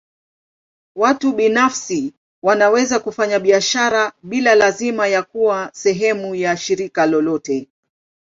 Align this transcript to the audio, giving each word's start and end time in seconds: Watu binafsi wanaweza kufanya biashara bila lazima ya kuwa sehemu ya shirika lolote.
Watu 0.95 1.31
binafsi 1.33 2.13
wanaweza 2.43 2.99
kufanya 2.99 3.39
biashara 3.39 4.13
bila 4.23 4.55
lazima 4.55 5.07
ya 5.07 5.23
kuwa 5.23 5.69
sehemu 5.73 6.35
ya 6.35 6.57
shirika 6.57 7.05
lolote. 7.05 7.67